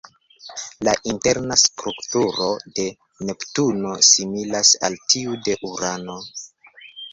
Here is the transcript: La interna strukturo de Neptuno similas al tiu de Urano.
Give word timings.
La 0.87 0.93
interna 1.11 1.57
strukturo 1.63 2.47
de 2.79 2.87
Neptuno 3.29 3.93
similas 4.09 4.75
al 4.91 4.99
tiu 5.15 5.39
de 5.51 5.59
Urano. 5.73 6.21